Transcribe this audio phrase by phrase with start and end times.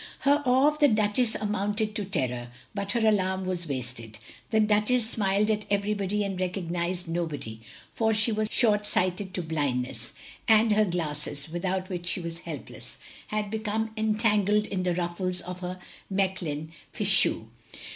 [0.21, 4.17] Her awe of the Duchess amounted to terror, but her alarm was wasted;
[4.49, 10.11] the Duchess smiled at everybody and recognised nobody, for she was short sighted to blindness,
[10.47, 15.59] and her glasses, without which she was helpless, had become entangled in the ruffles of
[15.59, 15.77] her
[16.09, 17.45] Mechlin fichu.